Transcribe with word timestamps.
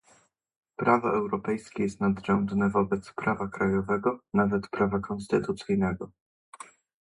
Prawo 0.77 1.13
europejskie 1.15 1.83
jest 1.83 1.99
nadrzędne 2.01 2.69
wobec 2.69 3.13
prawa 3.13 3.47
krajowego, 3.47 4.19
nawet 4.33 4.67
prawa 4.69 4.99
konstytucyjnego 4.99 6.11